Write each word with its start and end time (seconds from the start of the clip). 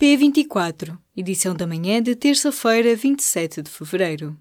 P24, 0.00 0.98
edição 1.16 1.54
da 1.54 1.68
manhã 1.68 2.02
de 2.02 2.16
terça-feira, 2.16 2.96
27 2.96 3.62
de 3.62 3.70
fevereiro. 3.70 4.36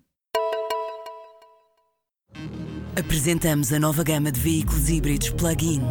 Apresentamos 2.98 3.72
a 3.72 3.80
nova 3.80 4.04
gama 4.04 4.32
de 4.32 4.40
veículos 4.40 4.90
híbridos 4.90 5.30
plug-in. 5.30 5.82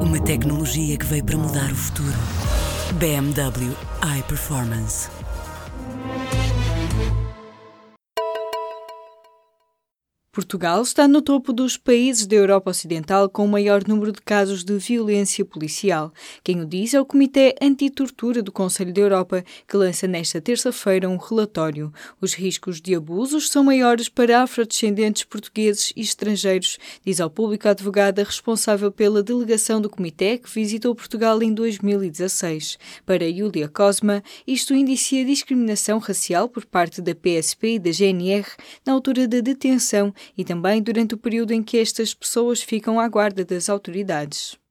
Uma 0.00 0.20
tecnologia 0.20 0.98
que 0.98 1.06
veio 1.06 1.24
para 1.24 1.38
mudar 1.38 1.70
o 1.70 1.76
futuro. 1.76 2.18
BMW 2.98 3.72
iPerformance. 4.18 5.08
Portugal 10.34 10.80
está 10.80 11.06
no 11.06 11.20
topo 11.20 11.52
dos 11.52 11.76
países 11.76 12.26
da 12.26 12.34
Europa 12.34 12.70
Ocidental 12.70 13.28
com 13.28 13.44
o 13.44 13.48
maior 13.48 13.86
número 13.86 14.10
de 14.10 14.22
casos 14.22 14.64
de 14.64 14.78
violência 14.78 15.44
policial. 15.44 16.10
Quem 16.42 16.62
o 16.62 16.64
diz 16.64 16.94
é 16.94 17.00
o 17.02 17.04
Comitê 17.04 17.54
Antitortura 17.60 18.42
do 18.42 18.50
Conselho 18.50 18.94
da 18.94 19.02
Europa, 19.02 19.44
que 19.68 19.76
lança 19.76 20.06
nesta 20.06 20.40
terça-feira 20.40 21.06
um 21.06 21.18
relatório. 21.18 21.92
Os 22.18 22.32
riscos 22.32 22.80
de 22.80 22.94
abusos 22.94 23.50
são 23.50 23.62
maiores 23.62 24.08
para 24.08 24.42
afrodescendentes 24.42 25.22
portugueses 25.24 25.92
e 25.94 26.00
estrangeiros, 26.00 26.78
diz 27.04 27.20
ao 27.20 27.28
público 27.28 27.68
a 27.68 27.72
advogada 27.72 28.24
responsável 28.24 28.90
pela 28.90 29.22
delegação 29.22 29.82
do 29.82 29.90
Comitê 29.90 30.38
que 30.38 30.48
visitou 30.48 30.94
Portugal 30.94 31.42
em 31.42 31.52
2016. 31.52 32.78
Para 33.04 33.28
Yulia 33.28 33.68
Cosma, 33.68 34.24
isto 34.46 34.72
indicia 34.72 35.26
discriminação 35.26 35.98
racial 35.98 36.48
por 36.48 36.64
parte 36.64 37.02
da 37.02 37.14
PSP 37.14 37.74
e 37.74 37.78
da 37.78 37.90
GNR 37.90 38.46
na 38.86 38.94
altura 38.94 39.28
da 39.28 39.40
detenção 39.40 40.14
e 40.36 40.44
também 40.44 40.82
durante 40.82 41.14
o 41.14 41.18
período 41.18 41.52
em 41.52 41.62
que 41.62 41.78
estas 41.78 42.14
pessoas 42.14 42.62
ficam 42.62 42.98
à 43.00 43.08
guarda 43.08 43.44
das 43.44 43.68
autoridades. 43.68 44.61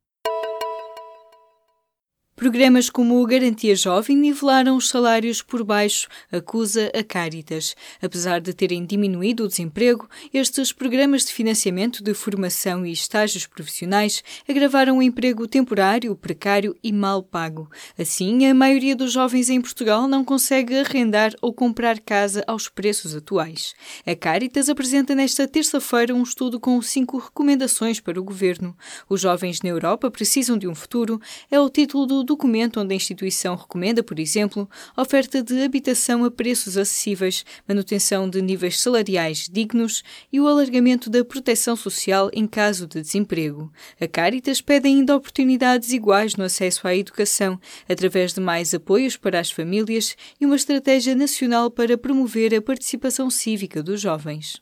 Programas 2.42 2.90
como 2.90 3.22
o 3.22 3.26
Garantia 3.28 3.76
Jovem 3.76 4.18
nivelaram 4.18 4.76
os 4.76 4.90
salários 4.90 5.44
por 5.44 5.64
baixo, 5.64 6.08
acusa 6.32 6.92
a 6.92 7.04
Caritas. 7.04 7.76
Apesar 8.02 8.42
de 8.42 8.52
terem 8.52 8.84
diminuído 8.84 9.44
o 9.44 9.48
desemprego, 9.48 10.10
estes 10.34 10.74
programas 10.74 11.24
de 11.24 11.34
financiamento 11.34 12.04
de 12.04 12.16
formação 12.16 12.84
e 12.84 12.92
estágios 12.92 13.46
profissionais 13.46 14.24
agravaram 14.50 14.98
o 14.98 15.04
emprego 15.04 15.48
temporário, 15.48 16.16
precário 16.16 16.76
e 16.84 16.92
mal 16.92 17.22
pago. 17.22 17.70
Assim, 17.96 18.48
a 18.48 18.56
maioria 18.56 18.96
dos 18.96 19.12
jovens 19.12 19.48
em 19.48 19.62
Portugal 19.62 20.08
não 20.08 20.26
consegue 20.26 20.80
arrendar 20.80 21.36
ou 21.44 21.54
comprar 21.54 22.00
casa 22.00 22.44
aos 22.48 22.68
preços 22.68 23.16
atuais. 23.16 23.76
A 24.04 24.16
Caritas 24.16 24.68
apresenta 24.68 25.14
nesta 25.14 25.48
terça-feira 25.48 26.16
um 26.16 26.24
estudo 26.24 26.60
com 26.60 26.82
cinco 26.82 27.20
recomendações 27.20 28.00
para 28.00 28.20
o 28.20 28.24
governo. 28.24 28.76
Os 29.08 29.22
jovens 29.22 29.62
na 29.62 29.70
Europa 29.70 30.10
precisam 30.10 30.58
de 30.58 30.68
um 30.68 30.74
futuro 30.74 31.22
é 31.52 31.60
o 31.60 31.70
título 31.70 32.08
do 32.08 32.31
documento 32.32 32.80
onde 32.80 32.94
a 32.94 32.96
instituição 32.96 33.56
recomenda, 33.56 34.02
por 34.02 34.18
exemplo, 34.18 34.70
oferta 34.96 35.44
de 35.44 35.62
habitação 35.62 36.24
a 36.24 36.32
preços 36.32 36.78
acessíveis, 36.78 37.44
manutenção 37.68 38.30
de 38.30 38.42
níveis 38.42 38.80
salariais 38.80 39.50
dignos 39.52 40.02
e 40.32 40.40
o 40.40 40.48
alargamento 40.48 41.10
da 41.10 41.26
proteção 41.26 41.76
social 41.76 42.30
em 42.32 42.48
caso 42.48 42.88
de 42.88 43.02
desemprego. 43.02 43.72
A 44.00 44.08
Caritas 44.08 44.62
pede 44.62 44.88
ainda 44.88 45.16
oportunidades 45.16 45.92
iguais 45.92 46.38
no 46.38 46.46
acesso 46.46 46.88
à 46.88 46.96
educação, 46.96 47.60
através 47.88 48.34
de 48.34 48.40
mais 48.40 48.74
apoios 48.74 49.18
para 49.18 49.40
as 49.40 49.52
famílias 49.52 50.16
e 50.40 50.46
uma 50.46 50.56
estratégia 50.56 51.14
nacional 51.14 51.70
para 51.70 51.98
promover 51.98 52.56
a 52.56 52.62
participação 52.62 53.30
cívica 53.30 53.84
dos 53.84 54.00
jovens. 54.00 54.62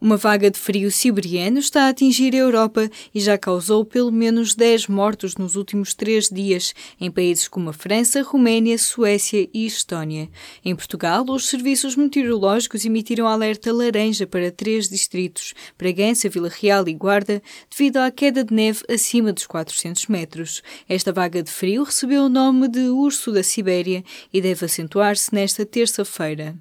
Uma 0.00 0.16
vaga 0.16 0.48
de 0.48 0.56
frio 0.56 0.92
siberiano 0.92 1.58
está 1.58 1.86
a 1.86 1.88
atingir 1.88 2.32
a 2.32 2.38
Europa 2.38 2.88
e 3.12 3.18
já 3.18 3.36
causou 3.36 3.84
pelo 3.84 4.12
menos 4.12 4.54
10 4.54 4.86
mortos 4.86 5.34
nos 5.34 5.56
últimos 5.56 5.92
três 5.92 6.28
dias 6.28 6.72
em 7.00 7.10
países 7.10 7.48
como 7.48 7.70
a 7.70 7.72
França, 7.72 8.22
Roménia, 8.22 8.78
Suécia 8.78 9.48
e 9.52 9.66
Estónia. 9.66 10.30
Em 10.64 10.76
Portugal, 10.76 11.24
os 11.28 11.48
serviços 11.48 11.96
meteorológicos 11.96 12.84
emitiram 12.84 13.26
alerta 13.26 13.72
laranja 13.72 14.24
para 14.24 14.52
três 14.52 14.88
distritos, 14.88 15.52
Bragança, 15.76 16.28
Vila 16.28 16.48
Real 16.48 16.86
e 16.86 16.94
Guarda, 16.94 17.42
devido 17.68 17.96
à 17.96 18.08
queda 18.08 18.44
de 18.44 18.54
neve 18.54 18.84
acima 18.88 19.32
dos 19.32 19.46
400 19.48 20.06
metros. 20.06 20.62
Esta 20.88 21.12
vaga 21.12 21.42
de 21.42 21.50
frio 21.50 21.82
recebeu 21.82 22.22
o 22.22 22.28
nome 22.28 22.68
de 22.68 22.88
Urso 22.88 23.32
da 23.32 23.42
Sibéria 23.42 24.04
e 24.32 24.40
deve 24.40 24.64
acentuar-se 24.64 25.34
nesta 25.34 25.66
terça-feira. 25.66 26.56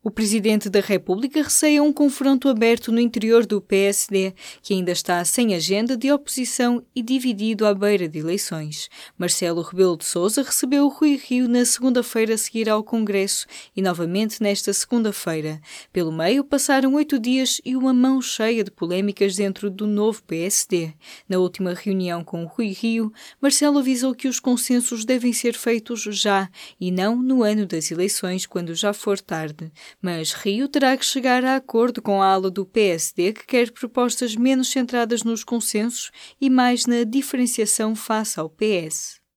O 0.00 0.12
Presidente 0.12 0.70
da 0.70 0.78
República 0.78 1.42
receia 1.42 1.82
um 1.82 1.92
confronto 1.92 2.48
aberto 2.48 2.92
no 2.92 3.00
interior 3.00 3.44
do 3.44 3.60
PSD, 3.60 4.32
que 4.62 4.72
ainda 4.72 4.92
está 4.92 5.24
sem 5.24 5.56
agenda 5.56 5.96
de 5.96 6.12
oposição 6.12 6.84
e 6.94 7.02
dividido 7.02 7.66
à 7.66 7.74
beira 7.74 8.08
de 8.08 8.20
eleições. 8.20 8.88
Marcelo 9.18 9.60
Rebelo 9.60 9.96
de 9.96 10.04
Sousa 10.04 10.44
recebeu 10.44 10.84
o 10.84 10.88
Rui 10.88 11.16
Rio 11.16 11.48
na 11.48 11.64
segunda-feira 11.64 12.34
a 12.34 12.38
seguir 12.38 12.68
ao 12.68 12.84
Congresso 12.84 13.44
e 13.74 13.82
novamente 13.82 14.40
nesta 14.40 14.72
segunda-feira. 14.72 15.60
Pelo 15.92 16.12
meio 16.12 16.44
passaram 16.44 16.94
oito 16.94 17.18
dias 17.18 17.60
e 17.64 17.74
uma 17.74 17.92
mão 17.92 18.22
cheia 18.22 18.62
de 18.62 18.70
polémicas 18.70 19.34
dentro 19.34 19.68
do 19.68 19.84
novo 19.84 20.22
PSD. 20.22 20.92
Na 21.28 21.38
última 21.38 21.74
reunião 21.74 22.22
com 22.22 22.44
o 22.44 22.46
Rui 22.46 22.68
Rio, 22.68 23.12
Marcelo 23.40 23.80
avisou 23.80 24.14
que 24.14 24.28
os 24.28 24.38
consensos 24.38 25.04
devem 25.04 25.32
ser 25.32 25.54
feitos 25.54 26.02
já 26.02 26.48
e 26.80 26.92
não 26.92 27.16
no 27.16 27.42
ano 27.42 27.66
das 27.66 27.90
eleições, 27.90 28.46
quando 28.46 28.76
já 28.76 28.92
for 28.92 29.18
tarde. 29.18 29.72
Mas 30.00 30.32
Rio 30.32 30.68
terá 30.68 30.96
que 30.96 31.04
chegar 31.04 31.44
a 31.44 31.56
acordo 31.56 32.00
com 32.00 32.22
a 32.22 32.26
ala 32.26 32.50
do 32.50 32.64
PSD 32.64 33.32
que 33.32 33.46
quer 33.46 33.70
propostas 33.70 34.36
menos 34.36 34.68
centradas 34.68 35.22
nos 35.22 35.44
consensos 35.44 36.10
e 36.40 36.48
mais 36.48 36.86
na 36.86 37.04
diferenciação 37.04 37.94
face 37.94 38.38
ao 38.38 38.48
PS. 38.48 39.27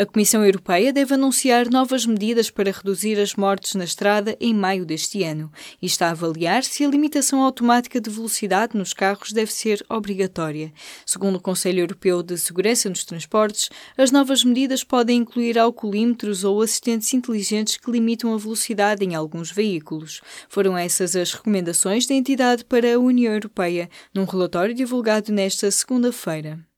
A 0.00 0.06
Comissão 0.06 0.42
Europeia 0.42 0.94
deve 0.94 1.12
anunciar 1.12 1.68
novas 1.68 2.06
medidas 2.06 2.48
para 2.48 2.72
reduzir 2.72 3.20
as 3.20 3.34
mortes 3.34 3.74
na 3.74 3.84
estrada 3.84 4.34
em 4.40 4.54
maio 4.54 4.86
deste 4.86 5.22
ano 5.22 5.52
e 5.82 5.84
está 5.84 6.06
a 6.06 6.12
avaliar 6.12 6.64
se 6.64 6.82
a 6.82 6.88
limitação 6.88 7.42
automática 7.42 8.00
de 8.00 8.08
velocidade 8.08 8.78
nos 8.78 8.94
carros 8.94 9.30
deve 9.30 9.52
ser 9.52 9.84
obrigatória. 9.90 10.72
Segundo 11.04 11.36
o 11.36 11.40
Conselho 11.40 11.80
Europeu 11.80 12.22
de 12.22 12.38
Segurança 12.38 12.88
nos 12.88 13.04
Transportes, 13.04 13.68
as 13.94 14.10
novas 14.10 14.42
medidas 14.42 14.82
podem 14.82 15.18
incluir 15.18 15.58
alcoolímetros 15.58 16.44
ou 16.44 16.62
assistentes 16.62 17.12
inteligentes 17.12 17.76
que 17.76 17.90
limitam 17.90 18.32
a 18.32 18.38
velocidade 18.38 19.04
em 19.04 19.14
alguns 19.14 19.50
veículos. 19.50 20.22
Foram 20.48 20.78
essas 20.78 21.14
as 21.14 21.34
recomendações 21.34 22.06
da 22.06 22.14
entidade 22.14 22.64
para 22.64 22.94
a 22.94 22.98
União 22.98 23.34
Europeia 23.34 23.90
num 24.14 24.24
relatório 24.24 24.74
divulgado 24.74 25.30
nesta 25.30 25.70
segunda-feira. 25.70 26.69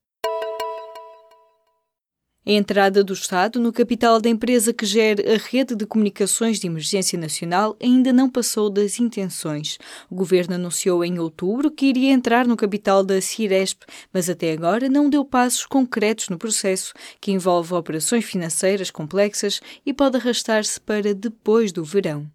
A 2.45 2.51
entrada 2.51 3.05
do 3.05 3.13
Estado 3.13 3.61
no 3.61 3.73
capital 3.73 4.21
da 4.21 4.29
empresa 4.29 4.73
que 4.73 4.85
gera 4.85 5.23
a 5.33 5.39
rede 5.39 5.77
de 5.77 5.87
comunicações 5.87 6.59
de 6.59 6.67
emergência 6.67 7.17
nacional 7.17 7.77
ainda 7.81 8.13
não 8.13 8.29
passou 8.29 8.69
das 8.69 8.99
intenções. 8.99 9.79
O 10.11 10.17
governo 10.17 10.57
anunciou 10.57 11.05
em 11.05 11.21
outubro 11.21 11.71
que 11.71 11.87
iria 11.87 12.11
entrar 12.11 12.45
no 12.45 12.57
capital 12.57 13.05
da 13.05 13.21
Ciresp, 13.21 13.85
mas 14.13 14.29
até 14.29 14.51
agora 14.51 14.89
não 14.89 15.09
deu 15.09 15.25
passos 15.25 15.65
concretos 15.65 16.29
no 16.31 16.37
processo, 16.37 16.93
que 17.21 17.31
envolve 17.31 17.75
operações 17.75 18.25
financeiras 18.25 18.91
complexas 18.91 19.61
e 19.87 19.95
pode 19.95 20.17
arrastar-se 20.17 20.81
para 20.81 21.15
depois 21.15 21.71
do 21.71 21.85
verão. 21.85 22.29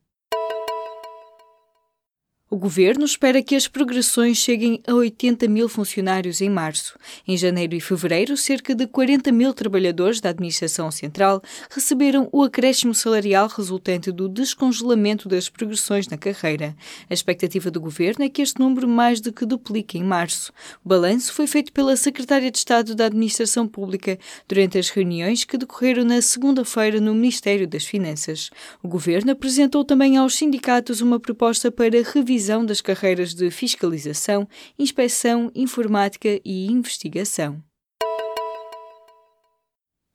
O 2.50 2.56
governo 2.56 3.03
espera 3.03 3.44
que 3.44 3.58
as 3.58 3.68
progressões 3.68 4.38
cheguem 4.38 4.81
a 4.88 4.94
80 4.94 5.50
mil 5.50 5.68
funcionários 5.68 6.40
em 6.40 6.50
março. 6.50 6.97
Em 7.28 7.35
janeiro 7.35 7.75
e 7.75 7.81
fevereiro, 7.81 8.38
cerca 8.38 8.74
de 8.74 8.88
40 8.88 9.34
mil 9.34 9.53
trabalhadores 9.53 10.22
da 10.22 10.30
Administração 10.30 10.90
Central 10.90 11.41
receberam 11.69 12.30
o 12.31 12.41
acréscimo 12.41 12.94
salarial 12.96 13.50
resultante 13.50 14.13
do 14.13 14.30
descongelamento 14.30 15.28
das 15.28 15.50
progressões 15.50 16.07
na 16.07 16.16
carreira. 16.16 16.74
A 17.09 17.13
expectativa 17.13 17.69
do 17.69 17.81
governo 17.81 18.24
é 18.24 18.30
que 18.30 18.41
este 18.41 18.62
número 18.62 18.88
mais 18.88 19.19
do 19.19 19.34
que 19.34 19.46
duplique 19.46 19.97
em 19.97 20.03
março. 20.03 20.53
O 20.86 20.88
balanço 20.88 21.34
foi 21.34 21.47
feito 21.47 21.74
pela 21.74 21.97
Secretária 21.97 22.50
de 22.50 22.60
Estado 22.60 22.95
da 22.95 23.07
Administração 23.07 23.68
Pública 23.68 24.18
durante 24.48 24.77
as 24.77 24.88
reuniões 24.88 25.44
que 25.44 25.57
decorreram 25.57 26.06
na 26.06 26.21
segunda-feira 26.21 27.01
no 27.01 27.13
Ministério 27.13 27.68
das 27.68 27.83
Finanças. 27.83 28.50
O 28.81 28.88
governo 28.88 29.33
apresentou 29.33 29.83
também 29.83 30.16
aos 30.16 30.36
sindicatos 30.36 31.01
uma 31.01 31.19
proposta 31.19 31.69
para 31.69 32.01
revisar 32.01 32.37
revisão 32.38 32.63
das 32.63 32.81
carreiras 32.81 33.34
de 33.34 33.50
fiscalização, 33.50 34.48
inspeção, 34.78 35.51
informática 35.56 36.39
e 36.45 36.68
investigação. 36.68 37.67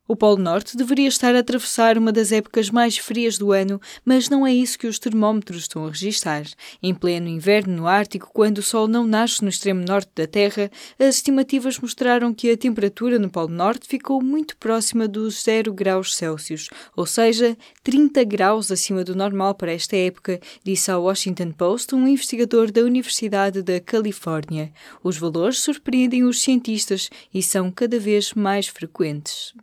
O 0.08 0.16
Polo 0.16 0.36
Norte 0.36 0.76
deveria 0.76 1.06
estar 1.06 1.32
a 1.36 1.38
atravessar 1.38 1.96
uma 1.96 2.10
das 2.10 2.32
épocas 2.32 2.68
mais 2.70 2.98
frias 2.98 3.38
do 3.38 3.52
ano, 3.52 3.80
mas 4.04 4.28
não 4.28 4.44
é 4.44 4.52
isso 4.52 4.76
que 4.76 4.88
os 4.88 4.98
termómetros 4.98 5.58
estão 5.58 5.86
a 5.86 5.90
registrar. 5.90 6.42
Em 6.82 6.92
pleno 6.92 7.28
inverno 7.28 7.76
no 7.76 7.86
Ártico, 7.86 8.28
quando 8.34 8.58
o 8.58 8.62
Sol 8.62 8.88
não 8.88 9.06
nasce 9.06 9.44
no 9.44 9.48
extremo 9.48 9.84
norte 9.86 10.10
da 10.12 10.26
Terra, 10.26 10.72
as 10.98 11.14
estimativas 11.14 11.78
mostraram 11.78 12.34
que 12.34 12.50
a 12.50 12.56
temperatura 12.56 13.16
no 13.16 13.30
Polo 13.30 13.50
Norte 13.50 13.86
ficou 13.86 14.20
muito 14.20 14.56
próxima 14.56 15.06
dos 15.06 15.44
0 15.44 15.72
graus 15.72 16.16
Celsius, 16.16 16.68
ou 16.96 17.06
seja, 17.06 17.56
30 17.84 18.24
graus 18.24 18.72
acima 18.72 19.04
do 19.04 19.14
normal 19.14 19.54
para 19.54 19.72
esta 19.72 19.96
época, 19.96 20.40
disse 20.64 20.90
ao 20.90 21.04
Washington 21.04 21.52
Post 21.52 21.94
um 21.94 22.08
investigador 22.08 22.72
da 22.72 22.80
Universidade 22.80 23.62
da 23.62 23.78
Califórnia. 23.78 24.72
Os 25.00 25.16
valores 25.16 25.60
surpreendem 25.60 26.24
os 26.24 26.42
cientistas 26.42 27.08
e 27.32 27.40
são 27.40 27.70
cada 27.70 28.00
vez 28.00 28.34
mais 28.34 28.66
frequentes. 28.66 29.54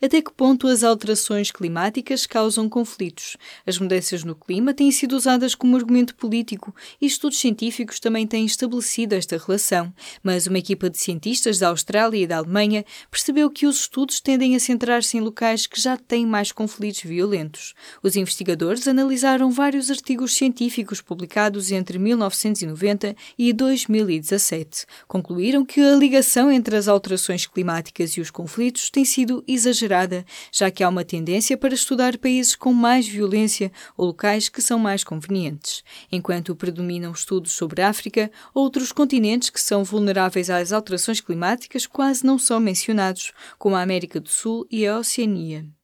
Até 0.00 0.22
que 0.22 0.32
ponto 0.32 0.68
as 0.68 0.84
alterações 0.84 1.50
climáticas 1.50 2.24
causam 2.24 2.68
conflitos? 2.68 3.36
As 3.66 3.80
mudanças 3.80 4.22
no 4.22 4.36
clima 4.36 4.72
têm 4.72 4.92
sido 4.92 5.16
usadas 5.16 5.56
como 5.56 5.76
argumento 5.76 6.14
político 6.14 6.72
e 7.00 7.06
estudos 7.06 7.40
científicos 7.40 7.98
também 7.98 8.24
têm 8.24 8.46
estabelecido 8.46 9.16
esta 9.16 9.36
relação, 9.36 9.92
mas 10.22 10.46
uma 10.46 10.58
equipa 10.58 10.88
de 10.88 10.98
cientistas 10.98 11.58
da 11.58 11.70
Austrália 11.70 12.22
e 12.22 12.28
da 12.28 12.36
Alemanha 12.36 12.84
percebeu 13.10 13.50
que 13.50 13.66
os 13.66 13.80
estudos 13.80 14.20
tendem 14.20 14.54
a 14.54 14.60
centrar-se 14.60 15.16
em 15.16 15.20
locais 15.20 15.66
que 15.66 15.80
já 15.80 15.96
têm 15.96 16.24
mais 16.24 16.52
conflitos 16.52 17.02
violentos. 17.02 17.74
Os 18.00 18.14
investigadores 18.14 18.86
analisaram 18.86 19.50
vários 19.50 19.90
artigos 19.90 20.32
científicos 20.32 21.00
publicados 21.00 21.72
entre 21.72 21.98
1990 21.98 23.16
e 23.36 23.52
2017. 23.52 24.86
Concluíram 25.08 25.66
que 25.66 25.80
a 25.80 25.96
ligação 25.96 26.52
entre 26.52 26.76
as 26.76 26.86
alterações 26.86 27.46
climáticas 27.46 28.12
e 28.12 28.20
os 28.20 28.30
conflitos 28.30 28.90
tem 28.90 29.04
sido 29.04 29.42
exagerada 29.44 29.87
exagerada, 29.88 30.24
já 30.52 30.70
que 30.70 30.84
há 30.84 30.88
uma 30.88 31.04
tendência 31.04 31.56
para 31.56 31.74
estudar 31.74 32.18
países 32.18 32.54
com 32.54 32.72
mais 32.72 33.08
violência 33.08 33.72
ou 33.96 34.06
locais 34.06 34.48
que 34.48 34.60
são 34.60 34.78
mais 34.78 35.02
convenientes. 35.02 35.82
Enquanto 36.12 36.54
predominam 36.54 37.12
estudos 37.12 37.52
sobre 37.52 37.82
a 37.82 37.88
África, 37.88 38.30
outros 38.54 38.92
continentes 38.92 39.50
que 39.50 39.60
são 39.60 39.82
vulneráveis 39.82 40.50
às 40.50 40.72
alterações 40.72 41.20
climáticas 41.20 41.86
quase 41.86 42.24
não 42.24 42.38
são 42.38 42.60
mencionados, 42.60 43.32
como 43.58 43.76
a 43.76 43.82
América 43.82 44.20
do 44.20 44.28
Sul 44.28 44.66
e 44.70 44.86
a 44.86 44.98
Oceania. 44.98 45.77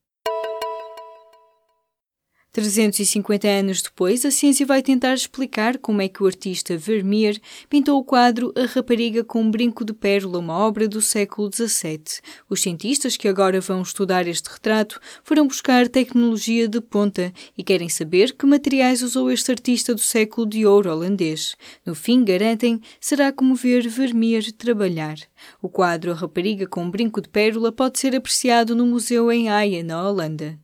350 2.55 3.49
anos 3.49 3.83
depois, 3.83 4.25
a 4.25 4.31
ciência 4.31 4.65
vai 4.65 4.81
tentar 4.81 5.13
explicar 5.13 5.77
como 5.77 6.01
é 6.01 6.07
que 6.07 6.23
o 6.23 6.27
artista 6.27 6.77
Vermeer 6.77 7.41
pintou 7.69 7.99
o 7.99 8.05
quadro 8.05 8.53
A 8.57 8.65
Rapariga 8.67 9.25
com 9.25 9.43
um 9.43 9.51
Brinco 9.51 9.85
de 9.85 9.93
Pérola, 9.93 10.39
uma 10.39 10.57
obra 10.57 10.87
do 10.87 11.03
século 11.03 11.51
XVII. 11.53 12.23
Os 12.49 12.63
cientistas 12.63 13.17
que 13.17 13.27
agora 13.27 13.61
vão 13.61 13.83
estudar 13.83 14.29
este 14.29 14.49
retrato 14.49 15.01
foram 15.25 15.49
buscar 15.49 15.89
tecnologia 15.89 16.69
de 16.69 16.81
ponta 16.81 17.33
e 17.59 17.65
querem 17.65 17.89
saber 17.89 18.37
que 18.37 18.47
materiais 18.47 19.03
usou 19.03 19.33
este 19.33 19.51
artista 19.51 19.93
do 19.93 20.01
século 20.01 20.47
de 20.47 20.65
ouro 20.65 20.93
holandês. 20.93 21.57
No 21.85 21.93
fim, 21.93 22.25
garantem, 22.25 22.81
será 23.01 23.33
como 23.33 23.57
ver 23.57 23.89
Vermeer 23.89 24.53
trabalhar. 24.53 25.17
O 25.61 25.69
quadro 25.69 26.13
A 26.13 26.15
Rapariga 26.15 26.69
com 26.69 26.85
um 26.85 26.91
Brinco 26.91 27.21
de 27.21 27.29
Pérola 27.29 27.73
pode 27.73 27.99
ser 27.99 28.15
apreciado 28.15 28.77
no 28.77 28.87
museu 28.87 29.33
em 29.33 29.49
Haia, 29.49 29.83
na 29.83 30.09
Holanda. 30.09 30.64